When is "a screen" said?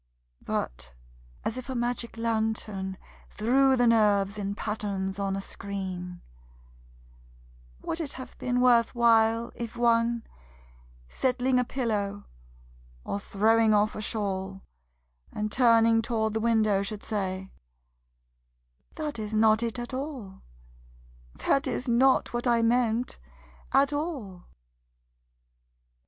5.35-6.21